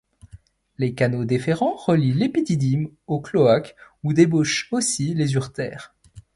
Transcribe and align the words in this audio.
Les 0.79 0.95
canaux 0.95 1.25
déférents 1.25 1.75
relient 1.75 2.13
l’épididyme 2.15 2.89
au 3.05 3.21
cloaque 3.21 3.75
où 4.01 4.13
débouchent 4.13 4.67
aussi 4.71 5.13
les 5.13 5.35
uretères. 5.35 5.93